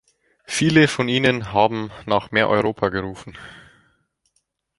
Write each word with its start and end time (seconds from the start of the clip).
Viele 0.47 0.87
von 0.87 1.07
Ihnen 1.07 1.53
haben 1.53 1.91
nach 2.07 2.31
mehr 2.31 2.49
Europa 2.49 2.89
gerufen. 2.89 3.37